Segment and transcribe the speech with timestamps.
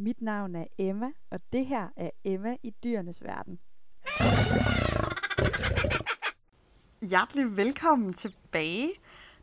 [0.00, 3.58] Mit navn er Emma, og det her er Emma i dyrenes verden.
[7.00, 8.90] Hjertelig velkommen tilbage.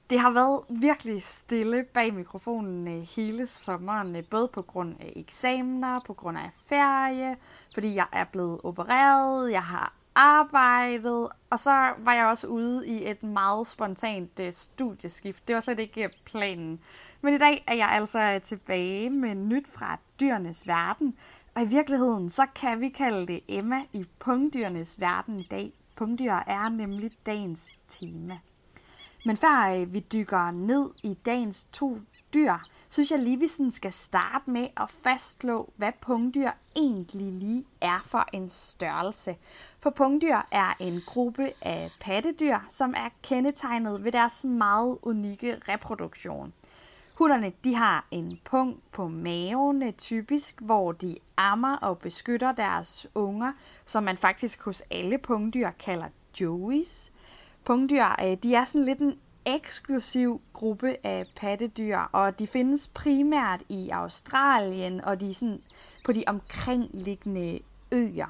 [0.09, 5.13] Det har været virkelig stille bag mikrofonen øh, hele sommeren, øh, både på grund af
[5.15, 7.37] eksamener, på grund af ferie,
[7.73, 13.09] fordi jeg er blevet opereret, jeg har arbejdet, og så var jeg også ude i
[13.09, 15.47] et meget spontant øh, studieskift.
[15.47, 16.79] Det var slet ikke planen.
[17.25, 21.15] Men i dag er jeg altså tilbage med nyt fra dyrenes verden,
[21.55, 25.71] og i virkeligheden så kan vi kalde det Emma i pungdyrenes verden i dag.
[25.95, 28.37] Pungdyr er nemlig dagens tema.
[29.25, 31.97] Men før øh, vi dykker ned i dagens to
[32.33, 32.53] dyr,
[32.89, 38.05] synes jeg lige, vi sådan skal starte med at fastslå, hvad pungdyr egentlig lige er
[38.07, 39.35] for en størrelse.
[39.79, 46.53] For pungdyr er en gruppe af pattedyr, som er kendetegnet ved deres meget unikke reproduktion.
[47.15, 53.07] Hunderne de har en punkt på maven øh, typisk, hvor de ammer og beskytter deres
[53.15, 53.51] unger,
[53.85, 56.07] som man faktisk hos alle pungdyr kalder
[56.41, 57.11] joeys.
[57.65, 63.61] Pungdyr øh, de er sådan lidt en eksklusiv gruppe af pattedyr, og de findes primært
[63.69, 65.59] i Australien og de sådan
[66.05, 67.59] på de omkringliggende
[67.91, 68.27] øer.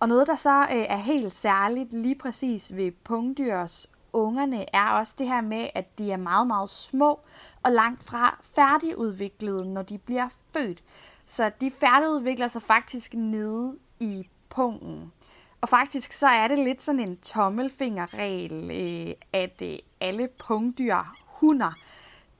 [0.00, 5.14] Og noget, der så øh, er helt særligt lige præcis ved pungdyrs ungerne, er også
[5.18, 7.20] det her med, at de er meget, meget små
[7.62, 10.82] og langt fra færdigudviklede, når de bliver født.
[11.26, 15.12] Så de færdigudvikler sig faktisk nede i pungen.
[15.60, 21.72] Og faktisk så er det lidt sådan en tommelfingerregel, øh, at øh, alle pungdyr, hunder,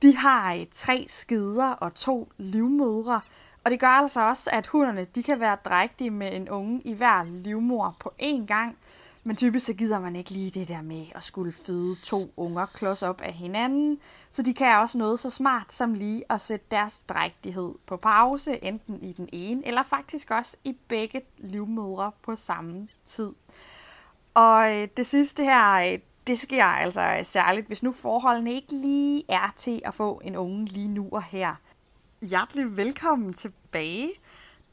[0.01, 3.21] de har øh, tre skider og to livmødre.
[3.63, 6.93] Og det gør altså også, at hunderne de kan være drægtige med en unge i
[6.93, 8.77] hver livmor på én gang.
[9.23, 12.65] Men typisk så gider man ikke lige det der med at skulle føde to unger
[12.65, 13.99] klods op af hinanden.
[14.31, 18.63] Så de kan også noget så smart som lige at sætte deres drægtighed på pause,
[18.63, 23.31] enten i den ene eller faktisk også i begge livmødre på samme tid.
[24.33, 28.71] Og øh, det sidste her, øh, det sker altså øh, særligt, hvis nu forholdene ikke
[28.71, 31.55] lige er til at få en unge lige nu og her.
[32.21, 34.11] Hjertelig velkommen tilbage.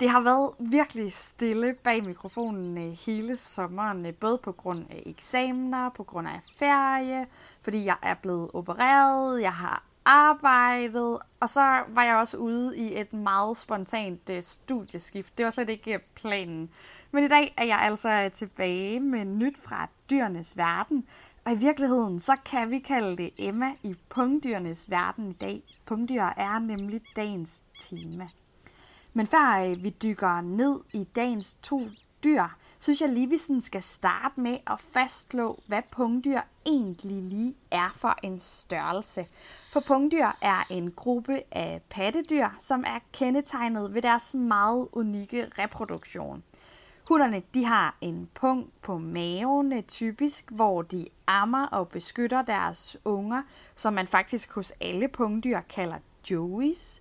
[0.01, 5.03] Det har været virkelig stille bag mikrofonen øh, hele sommeren, øh, både på grund af
[5.07, 7.27] eksamener, på grund af ferie,
[7.63, 13.01] fordi jeg er blevet opereret, jeg har arbejdet, og så var jeg også ude i
[13.01, 15.39] et meget spontant øh, studieskift.
[15.39, 16.71] Det var slet ikke planen.
[17.11, 21.07] Men i dag er jeg altså tilbage med nyt fra dyrenes verden,
[21.45, 25.63] og i virkeligheden så kan vi kalde det Emma i pungdyrenes verden i dag.
[25.87, 28.29] Pungdyr er nemlig dagens tema.
[29.19, 31.83] Men før øh, vi dykker ned i dagens to
[32.25, 32.45] dyr,
[32.81, 37.95] synes jeg lige, vi sådan skal starte med at fastslå, hvad pungdyr egentlig lige er
[37.97, 39.27] for en størrelse.
[39.73, 46.45] For pungdyr er en gruppe af pattedyr, som er kendetegnet ved deres meget unikke reproduktion.
[47.09, 52.97] Hunderne de har en pung på maven øh, typisk, hvor de ammer og beskytter deres
[53.05, 53.43] unger,
[53.77, 55.99] som man faktisk hos alle pungdyr kalder
[56.31, 57.01] joeys.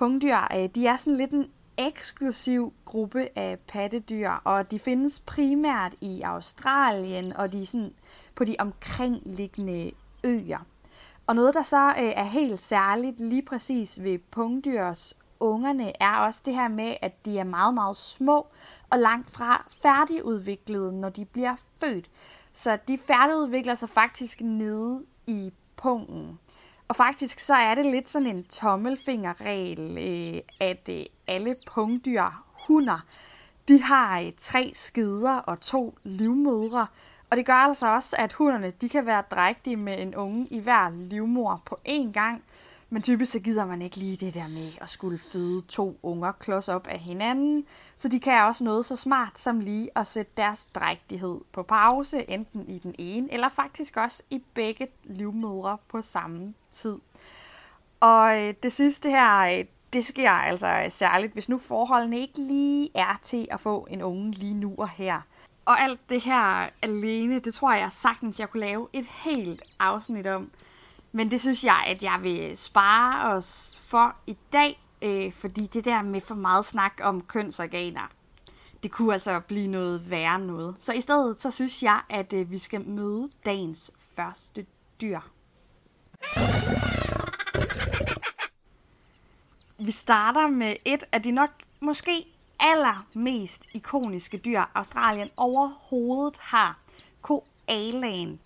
[0.00, 5.92] Pungdyr øh, de er sådan lidt en eksklusiv gruppe af pattedyr, og de findes primært
[6.00, 7.92] i Australien og de sådan
[8.36, 9.90] på de omkringliggende
[10.24, 10.58] øer.
[11.28, 16.42] Og noget, der så øh, er helt særligt lige præcis ved pungdyrs ungerne, er også
[16.44, 18.46] det her med, at de er meget, meget små
[18.90, 22.06] og langt fra færdigudviklede, når de bliver født.
[22.52, 26.38] Så de færdigudvikler sig faktisk nede i pungen.
[26.90, 32.24] Og faktisk så er det lidt sådan en tommelfingerregel, øh, at øh, alle pungdyr,
[32.66, 33.04] hunder,
[33.68, 36.86] de har øh, tre skider og to livmødre.
[37.30, 40.58] Og det gør altså også, at hunderne de kan være drægtige med en unge i
[40.58, 42.42] hver livmor på én gang.
[42.92, 46.32] Men typisk så gider man ikke lige det der med at skulle føde to unger
[46.32, 47.66] klods op af hinanden.
[47.98, 52.30] Så de kan også noget så smart som lige at sætte deres drægtighed på pause,
[52.30, 56.96] enten i den ene eller faktisk også i begge livmødre på samme tid.
[58.00, 62.38] Og øh, det sidste her, øh, det sker altså øh, særligt, hvis nu forholdene ikke
[62.38, 65.20] lige er til at få en unge lige nu og her.
[65.64, 70.26] Og alt det her alene, det tror jeg sagtens, jeg kunne lave et helt afsnit
[70.26, 70.50] om.
[71.12, 75.84] Men det synes jeg, at jeg vil spare os for i dag, øh, fordi det
[75.84, 78.10] der med for meget snak om kønsorganer,
[78.82, 80.76] det kunne altså blive noget værre noget.
[80.80, 84.66] Så i stedet, så synes jeg, at øh, vi skal møde dagens første
[85.00, 85.20] dyr.
[89.78, 92.24] Vi starter med et af de nok måske
[92.60, 96.78] allermest ikoniske dyr, Australien overhovedet har.
[97.22, 98.40] Koalaen.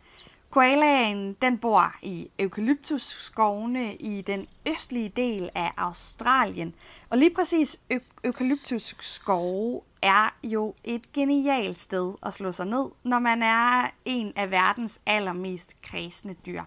[0.55, 6.75] Koalaen den bor i eukalyptusskovene i den østlige del af Australien.
[7.11, 13.19] Og lige præcis ø- eukalyptusskove er jo et genialt sted at slå sig ned, når
[13.19, 16.63] man er en af verdens allermest kredsende dyr.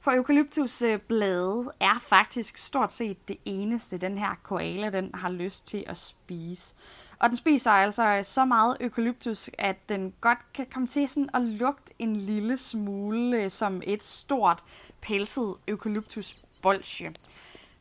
[0.00, 5.84] For eukalyptusblade er faktisk stort set det eneste, den her koala den har lyst til
[5.86, 6.74] at spise.
[7.18, 11.42] Og den spiser altså så meget eukalyptus, at den godt kan komme til sådan at
[11.42, 14.62] lugte en lille smule øh, som et stort
[15.00, 17.14] pelset eukalyptusbolsje.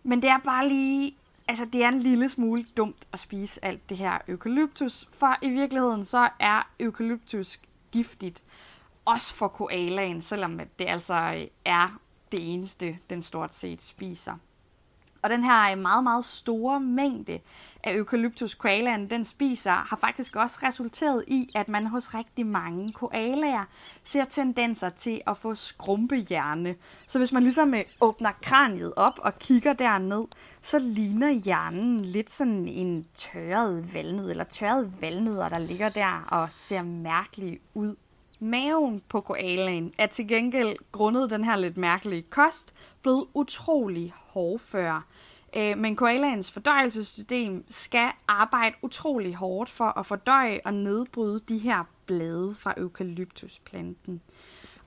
[0.04, 1.16] Men det er bare lige,
[1.48, 5.50] altså det er en lille smule dumt at spise alt det her eukalyptus, for i
[5.50, 7.60] virkeligheden så er eukalyptus
[7.92, 8.42] giftigt,
[9.06, 12.00] også for koalaen, selvom det altså øh, er
[12.32, 14.34] det eneste, den stort set spiser.
[15.22, 17.40] Og den her øh, meget, meget store mængde
[17.84, 22.94] af eukalyptus koalaen, den spiser, har faktisk også resulteret i, at man hos rigtig mange
[22.94, 23.66] koalaer
[24.04, 26.76] ser tendenser til at få skrumpehjerne.
[27.08, 30.26] Så hvis man ligesom øh, åbner kraniet op og kigger derned,
[30.64, 36.52] så ligner hjernen lidt sådan en tørret valnød, eller tørret valnødder, der ligger der og
[36.52, 37.96] ser mærkelig ud.
[38.40, 45.06] Maven på koalaen er til gengæld grundet den her lidt mærkelige kost blevet utrolig hårdfør.
[45.56, 51.84] Øh, men koalaens fordøjelsessystem skal arbejde utrolig hårdt for at fordøje og nedbryde de her
[52.06, 54.22] blade fra eukalyptusplanten.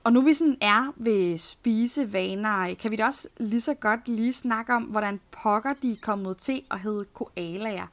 [0.03, 4.33] Og nu vi sådan er ved spisevaner, kan vi da også lige så godt lige
[4.33, 7.87] snakke om, hvordan pokker de er kommet til at hedde koalaer.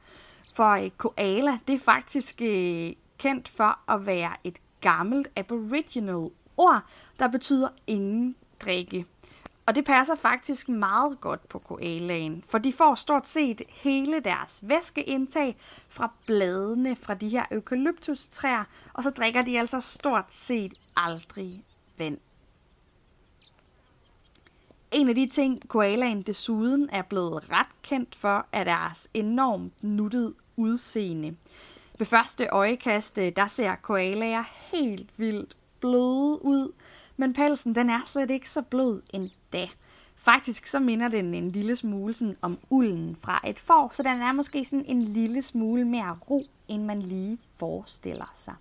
[0.55, 6.81] For øh, koala, det er faktisk øh, kendt for at være et gammelt aboriginal ord,
[7.19, 9.05] der betyder ingen drikke.
[9.65, 14.59] Og det passer faktisk meget godt på koalaen, for de får stort set hele deres
[14.61, 15.55] væskeindtag
[15.89, 18.63] fra bladene fra de her eukalyptustræer,
[18.93, 21.63] og så drikker de altså stort set aldrig
[21.97, 22.17] vand.
[24.91, 30.33] En af de ting, koalaen desuden er blevet ret kendt for, er deres enormt nuttede
[30.55, 31.35] udseende.
[31.99, 36.71] Ved første øjekast, øh, der ser koalaer helt vildt bløde ud,
[37.17, 39.67] men pelsen den er slet ikke så blød endda.
[40.15, 44.21] Faktisk så minder den en lille smule sådan om ulden fra et får, så den
[44.21, 48.53] er måske sådan en lille smule mere ro, end man lige forestiller sig.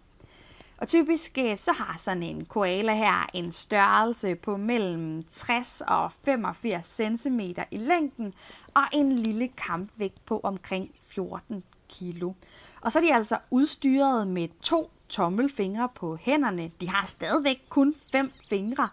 [0.78, 6.12] Og typisk øh, så har sådan en koala her en størrelse på mellem 60 og
[6.12, 7.40] 85 cm
[7.70, 8.34] i længden
[8.74, 12.32] og en lille kampvægt på omkring 14 kilo.
[12.80, 16.70] Og så er de altså udstyret med to tommelfingre på hænderne.
[16.80, 18.88] De har stadigvæk kun fem fingre.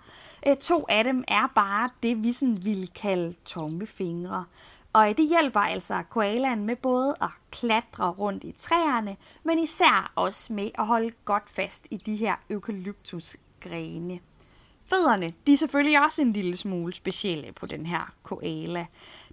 [0.48, 4.46] Øh, to af dem er bare det, vi sådan ville kalde tommelfingre.
[4.94, 10.12] Og øh, det hjælper altså koalaen med både at klatre rundt i træerne, men især
[10.16, 14.20] også med at holde godt fast i de her eukalyptusgrene.
[14.90, 18.86] Fødderne, de er selvfølgelig også en lille smule specielle på den her koala.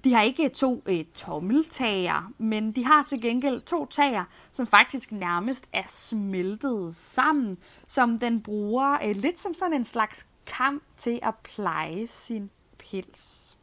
[0.05, 5.13] De har ikke to øh, tommeltager, men de har til gengæld to tager, som faktisk
[5.13, 7.59] nærmest er smeltet sammen,
[7.89, 13.57] som den bruger øh, lidt som sådan en slags kamp til at pleje sin pels.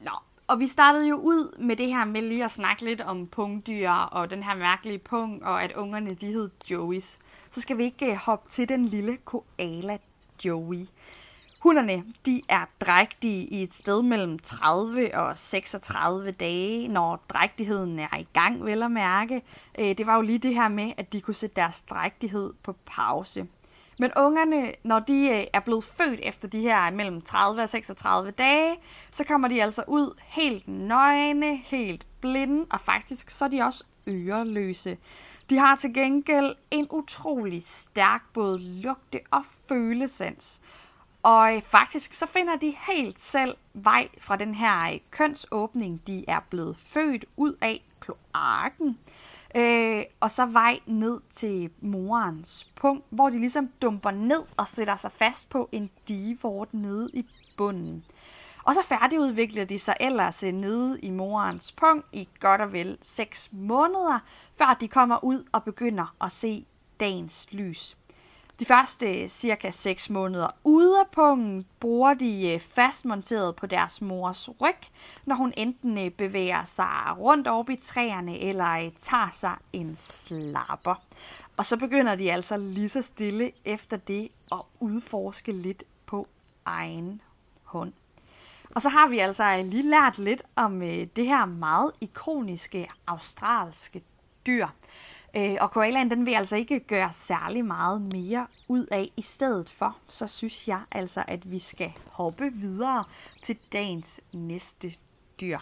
[0.00, 0.12] Nå,
[0.46, 3.90] og vi startede jo ud med det her med lige at snakke lidt om pungdyr
[3.90, 7.18] og den her mærkelige pung, og at ungerne de hed Joeys.
[7.52, 9.98] Så skal vi ikke øh, hoppe til den lille koala
[10.44, 10.86] Joey.
[11.64, 18.16] Hunderne de er drægtige i et sted mellem 30 og 36 dage, når drægtigheden er
[18.18, 19.42] i gang, vel at mærke.
[19.78, 22.74] Øh, det var jo lige det her med, at de kunne sætte deres drægtighed på
[22.86, 23.46] pause.
[23.98, 28.30] Men ungerne, når de øh, er blevet født efter de her mellem 30 og 36
[28.30, 28.76] dage,
[29.12, 33.84] så kommer de altså ud helt nøgne, helt blinde, og faktisk så er de også
[34.08, 34.96] øreløse.
[35.50, 40.60] De har til gengæld en utrolig stærk både lugte- og følesans.
[41.24, 46.24] Og øh, faktisk så finder de helt selv vej fra den her øh, kønsåbning, de
[46.28, 48.98] er blevet født ud af kloakken.
[49.54, 54.96] Øh, og så vej ned til morens punkt, hvor de ligesom dumper ned og sætter
[54.96, 57.26] sig fast på en divort nede i
[57.56, 58.04] bunden.
[58.64, 62.98] Og så færdigudvikler de sig ellers øh, nede i morens punkt i godt og vel
[63.02, 64.18] 6 måneder,
[64.58, 66.64] før de kommer ud og begynder at se
[67.00, 67.96] dagens lys.
[68.58, 74.48] De første cirka 6 måneder ude af pungen bruger de øh, fastmonteret på deres mors
[74.60, 74.76] ryg,
[75.24, 79.96] når hun enten øh, bevæger sig rundt op i træerne eller øh, tager sig en
[79.98, 81.02] slapper.
[81.56, 86.28] Og så begynder de altså lige så stille efter det at udforske lidt på
[86.64, 87.20] egen
[87.64, 87.92] hånd.
[88.74, 90.80] Og så har vi altså lige lært lidt om
[91.16, 94.02] det her meget ikoniske australske
[94.46, 94.66] dyr.
[95.36, 99.10] Øh, og koalaen, den vil altså ikke gøre særlig meget mere ud af.
[99.16, 103.04] I stedet for, så synes jeg altså, at vi skal hoppe videre
[103.42, 104.94] til dagens næste
[105.40, 105.58] dyr.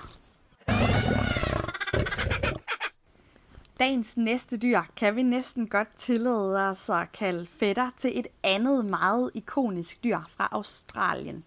[3.80, 8.84] Dagens næste dyr kan vi næsten godt tillade os at kalde fætter til et andet
[8.84, 11.44] meget ikonisk dyr fra Australien.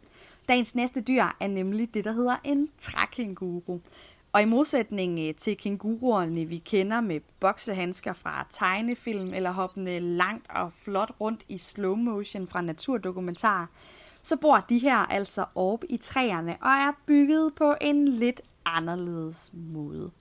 [0.48, 3.80] Dagens næste dyr er nemlig det, der hedder en trækænguru.
[4.36, 10.46] Og i modsætning øh, til kænguruerne, vi kender med boksehandsker fra tegnefilm eller hoppende langt
[10.50, 13.66] og flot rundt i slow motion fra naturdokumentarer,
[14.24, 19.52] så bor de her altså oppe i træerne og er bygget på en lidt anderledes
[19.54, 20.12] måde.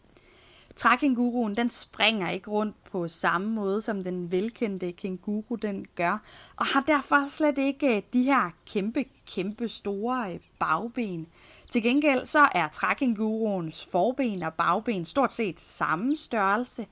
[0.77, 6.19] Trækænguruen den springer ikke rundt på samme måde som den velkendte kænguru den gør,
[6.57, 11.27] og har derfor slet ikke øh, de her kæmpe, kæmpe store øh, bagben.
[11.75, 16.87] Til gengæld så er trækænguruens forben og bagben stort set samme størrelse,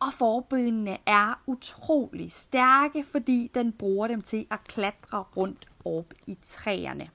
[0.00, 6.38] og forbenene er utrolig stærke, fordi den bruger dem til at klatre rundt op i
[6.44, 7.08] træerne.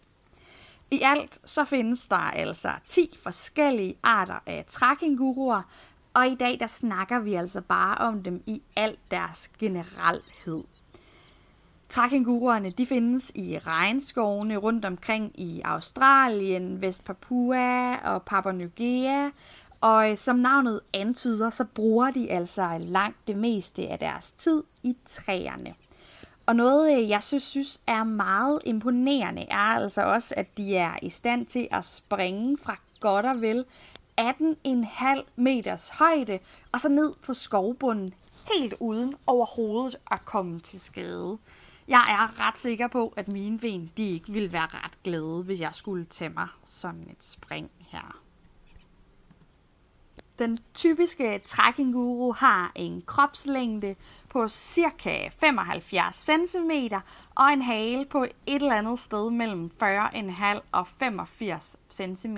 [0.92, 5.62] I alt så findes der altså 10 forskellige arter af trækkinguruer,
[6.14, 10.64] og i dag der snakker vi altså bare om dem i al deres generalhed.
[11.90, 19.30] Trækænguruerne de findes i regnskovene rundt omkring i Australien, Vestpapua og Papua New Guinea.
[19.82, 24.64] Og øh, som navnet antyder, så bruger de altså langt det meste af deres tid
[24.84, 25.74] i træerne.
[26.46, 30.92] Og noget, øh, jeg synes, synes er meget imponerende, er altså også, at de er
[31.02, 33.66] i stand til at springe fra godt og vel
[34.22, 36.40] 18,5 meters højde,
[36.72, 38.14] og så ned på skovbunden,
[38.54, 41.38] helt uden overhovedet at komme til skade.
[41.88, 45.60] Jeg er ret sikker på, at mine ben de ikke ville være ret glade, hvis
[45.60, 48.22] jeg skulle tage mig sådan et spring her.
[50.40, 53.96] Den typiske trækinguru har en kropslængde
[54.30, 56.72] på cirka 75 cm
[57.36, 62.38] og en hale på et eller andet sted mellem 40,5 og 85 cm.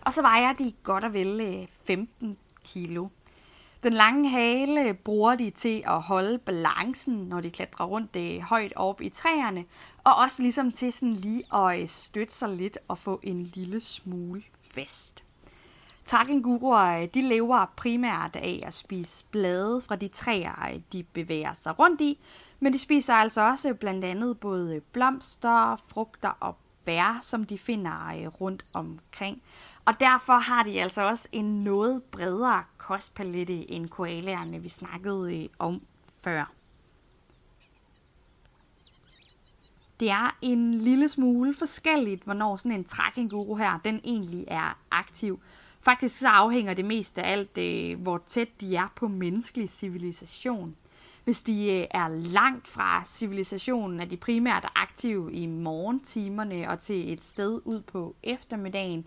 [0.00, 2.38] Og så vejer de godt og vel øh, 15 kg.
[2.64, 3.08] kilo.
[3.86, 8.72] Den lange hale bruger de til at holde balancen, når de klatrer rundt det højt
[8.76, 9.64] op i træerne,
[10.04, 13.80] og også ligesom til sådan lige at øh, støtte sig lidt og få en lille
[13.80, 14.42] smule
[14.74, 15.24] fest.
[16.06, 21.54] Takkenguruer, øh, de lever primært af at spise blade fra de træer, øh, de bevæger
[21.54, 22.18] sig rundt i,
[22.60, 28.08] men de spiser altså også blandt andet både blomster, frugter og bær, som de finder
[28.08, 29.42] øh, rundt omkring.
[29.86, 35.48] Og derfor har de altså også en noget bredere kostpalette end koalaerne, vi snakkede øh,
[35.58, 35.80] om
[36.20, 36.52] før.
[40.00, 45.40] Det er en lille smule forskelligt, hvornår sådan en trækinguru her, den egentlig er aktiv.
[45.80, 50.76] Faktisk så afhænger det mest af alt, øh, hvor tæt de er på menneskelig civilisation.
[51.24, 57.12] Hvis de øh, er langt fra civilisationen, er de primært aktive i morgentimerne og til
[57.12, 59.06] et sted ud på eftermiddagen,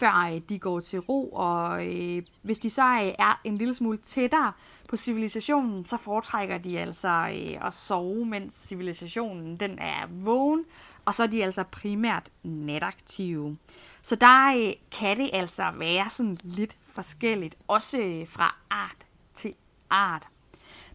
[0.00, 3.74] før øh, de går til ro, og øh, hvis de så øh, er en lille
[3.74, 4.52] smule tættere
[4.88, 10.64] på civilisationen, så foretrækker de altså øh, at sove, mens civilisationen den er vågen,
[11.04, 13.56] og så er de altså primært nataktive.
[14.02, 18.96] Så der øh, kan det altså være sådan lidt forskelligt, også øh, fra art
[19.34, 19.54] til
[19.90, 20.22] art.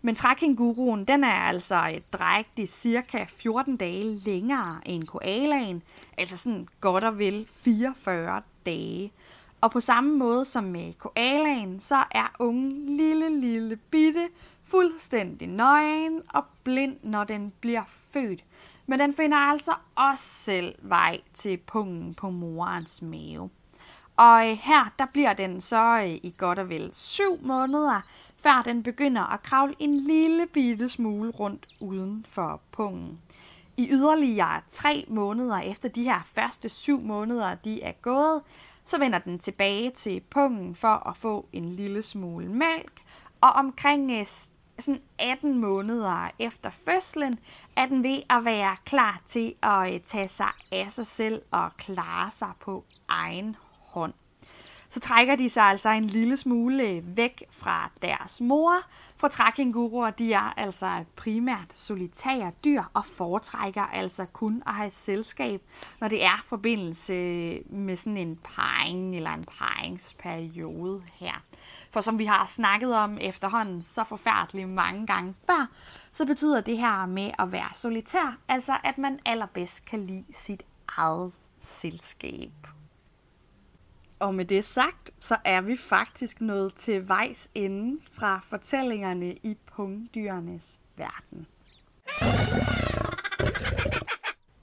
[0.01, 5.81] Men trækænguruen, den er altså øh, drægtig cirka 14 dage længere end koalaen,
[6.17, 9.11] altså sådan godt og vel 44 dage.
[9.61, 14.27] Og på samme måde som med koalaen, så er ungen lille, lille bitte
[14.67, 18.43] fuldstændig nøgen og blind, når den bliver født.
[18.87, 23.49] Men den finder altså også selv vej til pungen på morens mave.
[24.17, 28.01] Og øh, her, der bliver den så øh, i godt og vel syv måneder,
[28.43, 33.19] før den begynder at kravle en lille bitte smule rundt uden for pungen.
[33.77, 38.41] I yderligere tre måneder efter de her første syv måneder, de er gået,
[38.85, 42.91] så vender den tilbage til pungen for at få en lille smule mælk,
[43.41, 44.25] og omkring øh,
[44.79, 47.39] sådan 18 måneder efter fødslen
[47.75, 51.69] er den ved at være klar til at øh, tage sig af sig selv og
[51.77, 53.55] klare sig på egen
[53.87, 54.13] hånd
[54.93, 58.75] så trækker de sig altså en lille smule øh, væk fra deres mor.
[59.23, 65.61] For trækænguruer, de er altså primært solitære dyr og foretrækker altså kun at have selskab,
[66.01, 67.13] når det er forbindelse
[67.69, 71.41] med sådan en parring eller en parringsperiode her.
[71.91, 75.67] For som vi har snakket om efterhånden så forfærdeligt mange gange før,
[76.13, 80.63] så betyder det her med at være solitær, altså at man allerbedst kan lide sit
[80.87, 82.51] eget selskab.
[84.23, 89.57] Og med det sagt, så er vi faktisk nået til vejs ende fra fortællingerne i
[89.75, 91.47] pungdyrenes verden.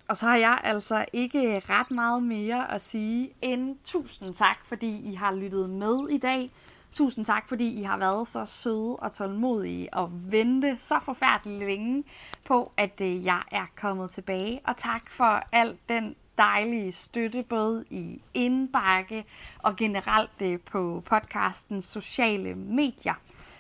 [0.09, 5.11] Og så har jeg altså ikke ret meget mere at sige end tusind tak, fordi
[5.11, 6.50] I har lyttet med i dag.
[6.94, 12.04] Tusind tak, fordi I har været så søde og tålmodige og vente så forfærdeligt længe
[12.44, 14.61] på, at øh, jeg er kommet tilbage.
[14.66, 19.25] Og tak for al den dejlige støtte, både i indbakke
[19.59, 23.14] og generelt øh, på podcastens sociale medier.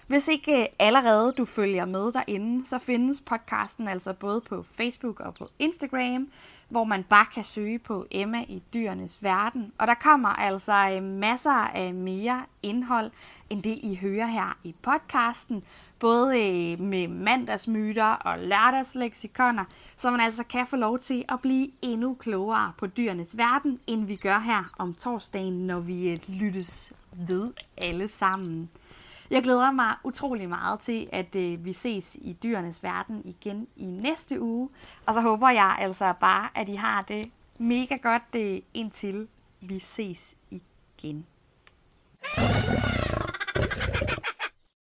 [0.06, 5.20] Hvis ikke øh, allerede du følger med derinde, så findes podcasten altså både på Facebook
[5.20, 6.28] og på Instagram,
[6.70, 9.72] hvor man bare kan søge på Emma i dyrenes verden.
[9.78, 13.10] Og der kommer altså øh, masser af mere indhold,
[13.50, 15.64] end det I hører her i podcasten.
[16.00, 19.64] Både øh, med mandagsmyter og lørdagsleksikoner,
[19.96, 24.06] så man altså kan få lov til at blive endnu klogere på dyrenes verden, end
[24.06, 28.70] vi gør her om torsdagen, når vi øh, lyttes ved alle sammen.
[29.30, 33.84] Jeg glæder mig utrolig meget til, at øh, vi ses i dyrenes verden igen i
[33.84, 34.68] næste uge.
[35.06, 39.28] Og så håber jeg altså bare, at I har det mega godt, øh, indtil
[39.62, 41.26] vi ses igen.